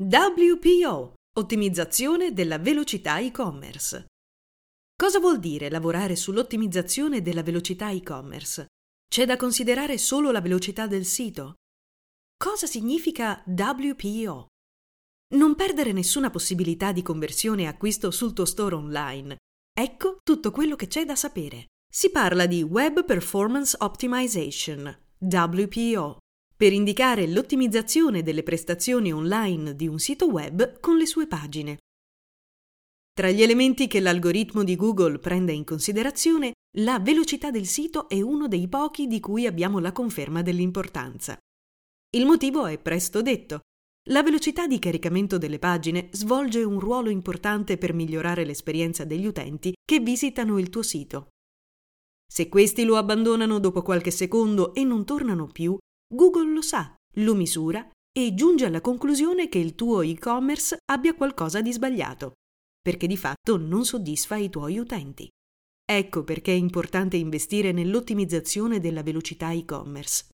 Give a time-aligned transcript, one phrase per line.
[0.00, 4.06] WPO, ottimizzazione della velocità e-commerce.
[4.94, 8.66] Cosa vuol dire lavorare sull'ottimizzazione della velocità e-commerce?
[9.10, 11.54] C'è da considerare solo la velocità del sito?
[12.36, 14.46] Cosa significa WPO?
[15.34, 19.38] Non perdere nessuna possibilità di conversione e acquisto sul tuo store online.
[19.76, 21.66] Ecco tutto quello che c'è da sapere.
[21.90, 26.18] Si parla di Web Performance Optimization, WPO,
[26.58, 31.76] per indicare l'ottimizzazione delle prestazioni online di un sito web con le sue pagine.
[33.12, 38.20] Tra gli elementi che l'algoritmo di Google prende in considerazione, la velocità del sito è
[38.20, 41.38] uno dei pochi di cui abbiamo la conferma dell'importanza.
[42.16, 43.60] Il motivo è presto detto.
[44.08, 49.74] La velocità di caricamento delle pagine svolge un ruolo importante per migliorare l'esperienza degli utenti
[49.84, 51.28] che visitano il tuo sito.
[52.28, 55.78] Se questi lo abbandonano dopo qualche secondo e non tornano più,
[56.10, 61.60] Google lo sa, lo misura e giunge alla conclusione che il tuo e-commerce abbia qualcosa
[61.60, 62.32] di sbagliato,
[62.80, 65.28] perché di fatto non soddisfa i tuoi utenti.
[65.84, 70.28] Ecco perché è importante investire nell'ottimizzazione della velocità e-commerce.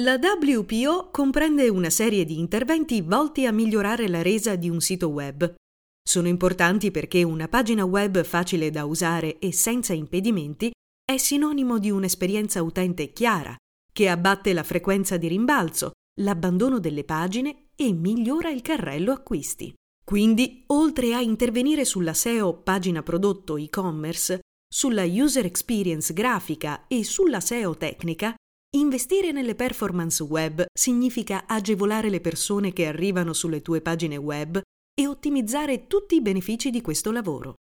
[0.00, 5.08] La WPO comprende una serie di interventi volti a migliorare la resa di un sito
[5.08, 5.54] web.
[6.00, 10.70] Sono importanti perché una pagina web facile da usare e senza impedimenti
[11.04, 13.56] è sinonimo di un'esperienza utente chiara,
[13.98, 19.74] che abbatte la frequenza di rimbalzo, l'abbandono delle pagine e migliora il carrello acquisti.
[20.04, 24.38] Quindi, oltre a intervenire sulla SEO pagina prodotto e-commerce,
[24.72, 28.36] sulla user experience grafica e sulla SEO tecnica,
[28.76, 34.60] investire nelle performance web significa agevolare le persone che arrivano sulle tue pagine web
[34.94, 37.54] e ottimizzare tutti i benefici di questo lavoro.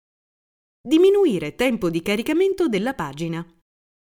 [0.86, 3.42] Diminuire tempo di caricamento della pagina.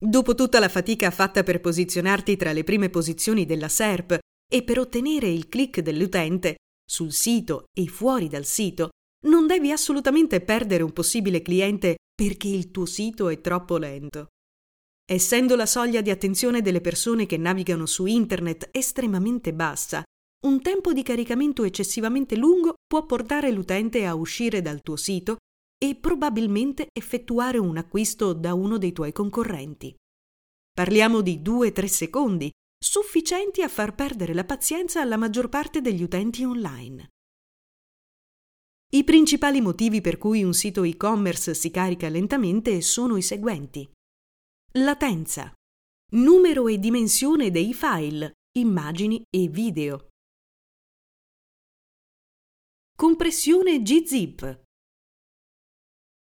[0.01, 4.19] Dopo tutta la fatica fatta per posizionarti tra le prime posizioni della SERP
[4.49, 6.55] e per ottenere il click dell'utente
[6.89, 8.91] sul sito e fuori dal sito,
[9.27, 14.29] non devi assolutamente perdere un possibile cliente perché il tuo sito è troppo lento.
[15.05, 20.03] Essendo la soglia di attenzione delle persone che navigano su internet estremamente bassa,
[20.47, 25.39] un tempo di caricamento eccessivamente lungo può portare l'utente a uscire dal tuo sito
[25.79, 29.95] e probabilmente effettuare un acquisto da uno dei tuoi concorrenti.
[30.73, 36.45] Parliamo di 2-3 secondi, sufficienti a far perdere la pazienza alla maggior parte degli utenti
[36.45, 37.09] online.
[38.91, 43.89] I principali motivi per cui un sito e-commerce si carica lentamente sono i seguenti.
[44.73, 45.53] Latenza.
[46.13, 50.09] Numero e dimensione dei file, immagini e video.
[52.97, 54.67] Compressione gzip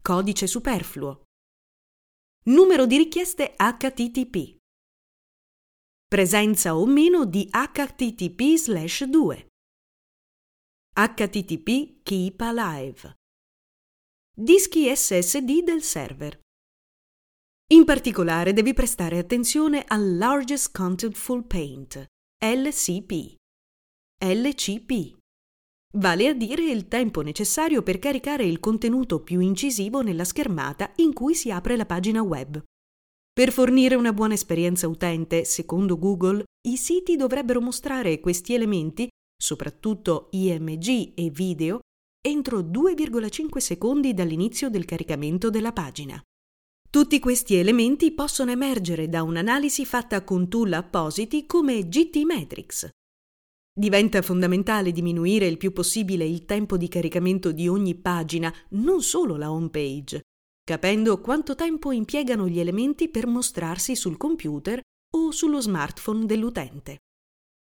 [0.04, 1.24] codice superfluo,
[2.48, 4.58] numero di richieste HTTP,
[6.06, 9.48] presenza o meno di HTTP/2,
[10.94, 13.16] HTTP Keep Alive,
[14.36, 16.38] dischi SSD del server.
[17.72, 22.06] In particolare devi prestare attenzione al Largest Contentful Paint,
[22.44, 23.36] LCP,
[24.22, 25.22] LCP
[25.98, 31.14] vale a dire il tempo necessario per caricare il contenuto più incisivo nella schermata in
[31.14, 32.62] cui si apre la pagina web.
[33.32, 40.28] Per fornire una buona esperienza utente, secondo Google, i siti dovrebbero mostrare questi elementi, soprattutto
[40.32, 41.80] IMG e video,
[42.26, 46.22] entro 2,5 secondi dall'inizio del caricamento della pagina.
[46.90, 52.88] Tutti questi elementi possono emergere da un'analisi fatta con tool appositi come GTmetrix,
[53.76, 59.36] Diventa fondamentale diminuire il più possibile il tempo di caricamento di ogni pagina, non solo
[59.36, 60.22] la home page,
[60.64, 64.80] capendo quanto tempo impiegano gli elementi per mostrarsi sul computer
[65.16, 67.00] o sullo smartphone dell'utente.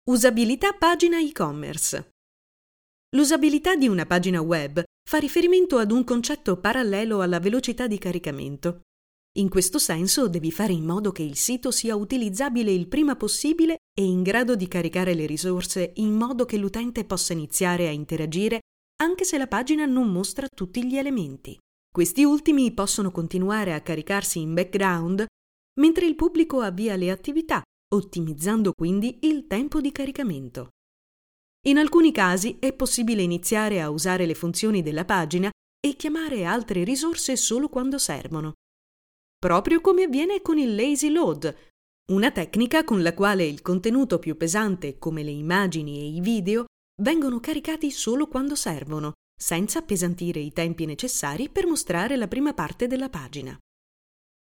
[0.08, 2.12] Usabilità pagina e-commerce.
[3.16, 8.82] L'usabilità di una pagina web fa riferimento ad un concetto parallelo alla velocità di caricamento.
[9.38, 13.80] In questo senso devi fare in modo che il sito sia utilizzabile il prima possibile
[13.94, 18.62] e in grado di caricare le risorse in modo che l'utente possa iniziare a interagire
[19.04, 21.58] anche se la pagina non mostra tutti gli elementi.
[21.92, 25.26] Questi ultimi possono continuare a caricarsi in background
[25.82, 27.62] mentre il pubblico avvia le attività,
[27.94, 30.70] ottimizzando quindi il tempo di caricamento.
[31.68, 35.50] In alcuni casi è possibile iniziare a usare le funzioni della pagina
[35.86, 38.54] e chiamare altre risorse solo quando servono,
[39.38, 41.56] proprio come avviene con il lazy load,
[42.12, 46.66] una tecnica con la quale il contenuto più pesante, come le immagini e i video,
[47.02, 52.88] vengono caricati solo quando servono, senza appesantire i tempi necessari per mostrare la prima parte
[52.88, 53.58] della pagina.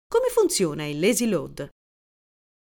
[0.06, 1.68] Come funziona il lazy load?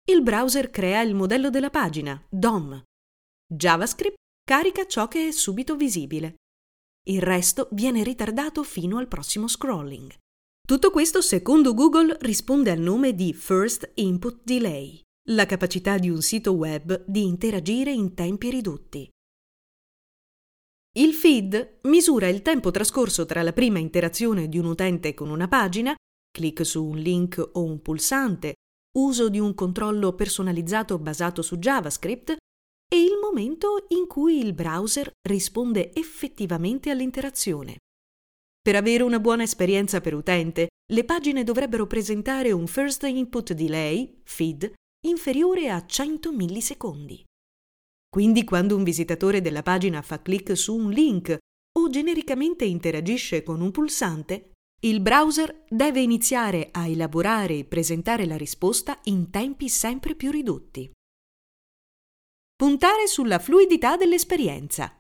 [0.09, 2.81] Il browser crea il modello della pagina, DOM.
[3.45, 6.35] JavaScript carica ciò che è subito visibile.
[7.07, 10.13] Il resto viene ritardato fino al prossimo scrolling.
[10.67, 14.99] Tutto questo, secondo Google, risponde al nome di First Input Delay,
[15.29, 19.09] la capacità di un sito web di interagire in tempi ridotti.
[20.97, 25.47] Il feed misura il tempo trascorso tra la prima interazione di un utente con una
[25.47, 25.95] pagina,
[26.29, 28.55] clic su un link o un pulsante,
[28.97, 32.31] uso di un controllo personalizzato basato su JavaScript
[32.93, 37.77] e il momento in cui il browser risponde effettivamente all'interazione.
[38.67, 44.19] Per avere una buona esperienza per utente, le pagine dovrebbero presentare un First Input Delay,
[44.25, 44.73] FID,
[45.05, 47.23] inferiore a 100 millisecondi.
[48.09, 51.37] Quindi quando un visitatore della pagina fa clic su un link
[51.79, 58.35] o genericamente interagisce con un pulsante, il browser deve iniziare a elaborare e presentare la
[58.35, 60.91] risposta in tempi sempre più ridotti.
[62.53, 64.93] Puntare sulla fluidità dell'esperienza.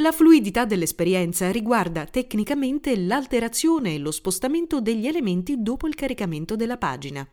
[0.00, 6.76] La fluidità dell'esperienza riguarda tecnicamente l'alterazione e lo spostamento degli elementi dopo il caricamento della
[6.76, 7.26] pagina.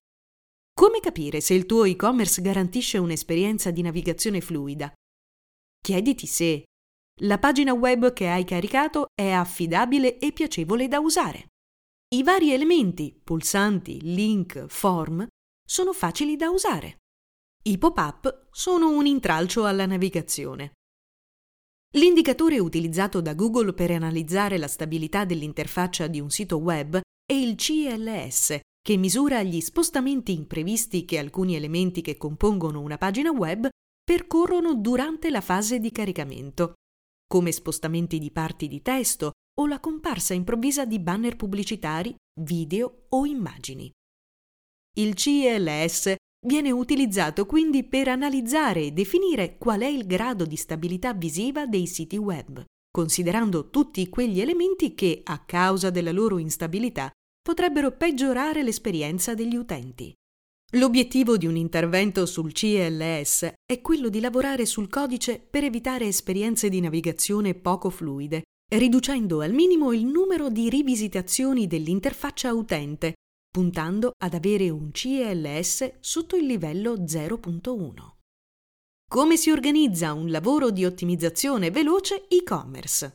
[0.74, 4.94] Come capire se il tuo e-commerce garantisce un'esperienza di navigazione fluida?
[5.81, 6.63] Chiediti se
[7.21, 11.48] la pagina web che hai caricato è affidabile e piacevole da usare.
[12.16, 15.27] I vari elementi, pulsanti, link, form,
[15.68, 16.95] sono facili da usare.
[17.63, 20.71] I pop-up sono un intralcio alla navigazione.
[21.95, 27.56] L'indicatore utilizzato da Google per analizzare la stabilità dell'interfaccia di un sito web è il
[27.56, 33.68] CLS, che misura gli spostamenti imprevisti che alcuni elementi che compongono una pagina web
[34.04, 36.74] percorrono durante la fase di caricamento,
[37.28, 43.25] come spostamenti di parti di testo o la comparsa improvvisa di banner pubblicitari, video o
[43.25, 43.92] immagini.
[44.95, 51.13] Il CLS Viene utilizzato quindi per analizzare e definire qual è il grado di stabilità
[51.13, 52.62] visiva dei siti web,
[52.92, 57.10] considerando tutti quegli elementi che, a causa della loro instabilità,
[57.42, 60.13] potrebbero peggiorare l'esperienza degli utenti.
[60.74, 66.68] L'obiettivo di un intervento sul CLS è quello di lavorare sul codice per evitare esperienze
[66.68, 68.42] di navigazione poco fluide,
[68.74, 73.13] riducendo al minimo il numero di rivisitazioni dell'interfaccia utente
[73.53, 78.13] puntando ad avere un CLS sotto il livello 0.1.
[79.07, 83.13] Come si organizza un lavoro di ottimizzazione veloce e-commerce?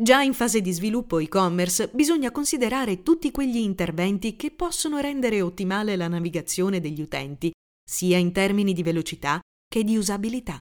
[0.00, 5.94] Già in fase di sviluppo e-commerce bisogna considerare tutti quegli interventi che possono rendere ottimale
[5.96, 7.52] la navigazione degli utenti,
[7.84, 9.38] sia in termini di velocità
[9.68, 10.58] che di usabilità.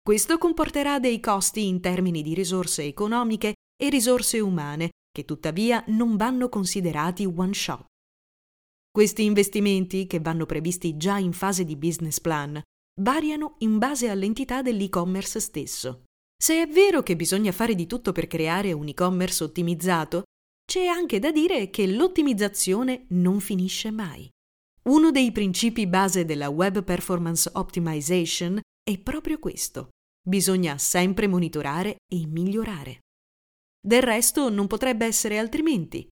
[0.00, 6.16] Questo comporterà dei costi in termini di risorse economiche e risorse umane che tuttavia non
[6.16, 7.84] vanno considerati one shot.
[8.90, 12.60] Questi investimenti, che vanno previsti già in fase di business plan,
[13.00, 16.02] variano in base all'entità dell'e-commerce stesso.
[16.36, 20.24] Se è vero che bisogna fare di tutto per creare un e-commerce ottimizzato,
[20.64, 24.28] c'è anche da dire che l'ottimizzazione non finisce mai.
[24.88, 29.90] Uno dei principi base della Web Performance Optimization è proprio questo.
[30.26, 32.98] Bisogna sempre monitorare e migliorare.
[33.86, 36.08] Del resto non potrebbe essere altrimenti.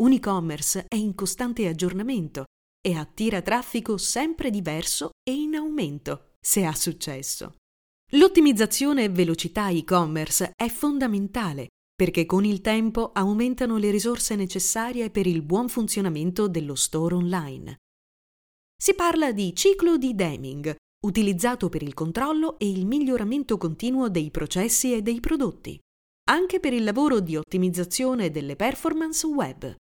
[0.00, 2.44] Un e-commerce è in costante aggiornamento
[2.80, 7.56] e attira traffico sempre diverso e in aumento, se ha successo.
[8.12, 15.26] L'ottimizzazione e velocità e-commerce è fondamentale perché con il tempo aumentano le risorse necessarie per
[15.26, 17.78] il buon funzionamento dello store online.
[18.80, 24.30] Si parla di ciclo di Deming, utilizzato per il controllo e il miglioramento continuo dei
[24.30, 25.80] processi e dei prodotti
[26.28, 29.74] anche per il lavoro di ottimizzazione delle performance web.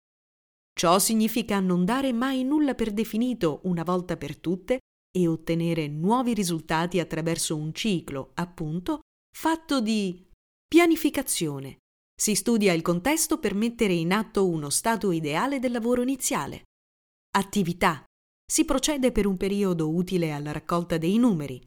[0.74, 4.80] Ciò significa non dare mai nulla per definito una volta per tutte
[5.16, 10.28] e ottenere nuovi risultati attraverso un ciclo, appunto, fatto di
[10.68, 11.78] pianificazione.
[12.20, 16.64] Si studia il contesto per mettere in atto uno stato ideale del lavoro iniziale.
[17.36, 18.04] Attività.
[18.46, 21.62] Si procede per un periodo utile alla raccolta dei numeri.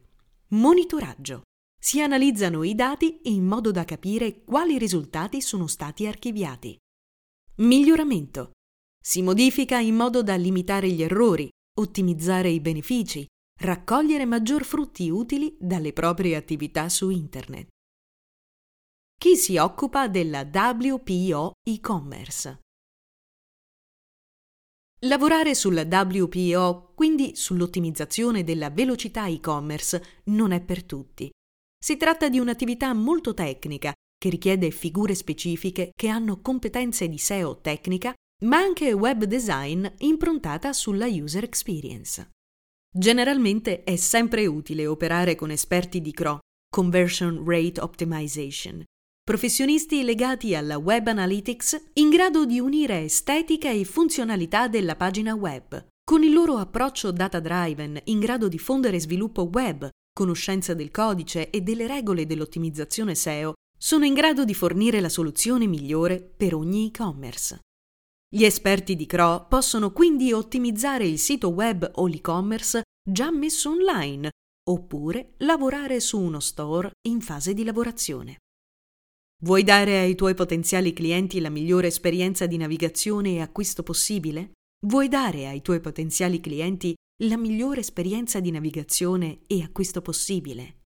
[0.49, 1.43] Monitoraggio.
[1.87, 6.77] Si analizzano i dati in modo da capire quali risultati sono stati archiviati.
[7.59, 8.55] Miglioramento.
[9.01, 13.25] Si modifica in modo da limitare gli errori, ottimizzare i benefici,
[13.61, 17.69] raccogliere maggior frutti utili dalle proprie attività su Internet.
[19.17, 22.63] Chi si occupa della WPO e-commerce?
[25.03, 31.31] Lavorare sulla WPO, quindi sull'ottimizzazione della velocità e-commerce, non è per tutti.
[31.87, 37.61] Si tratta di un'attività molto tecnica che richiede figure specifiche che hanno competenze di SEO
[37.61, 38.13] tecnica,
[38.45, 42.29] ma anche web design improntata sulla user experience.
[42.93, 48.83] Generalmente è sempre utile operare con esperti di CRO, Conversion Rate Optimization,
[49.23, 55.87] professionisti legati alla Web Analytics in grado di unire estetica e funzionalità della pagina web.
[56.03, 61.61] Con il loro approccio data-driven in grado di fondere sviluppo web, conoscenza del codice e
[61.61, 67.61] delle regole dell'ottimizzazione SEO, sono in grado di fornire la soluzione migliore per ogni e-commerce.
[68.27, 74.31] Gli esperti di CRO possono quindi ottimizzare il sito web o l'e-commerce già messo online,
[74.71, 78.39] oppure lavorare su uno store in fase di lavorazione.
[79.45, 84.53] Vuoi dare ai tuoi potenziali clienti la migliore esperienza di navigazione e acquisto possibile?
[84.87, 90.86] Vuoi dare ai tuoi potenziali clienti la migliore esperienza di navigazione e acquisto possibile?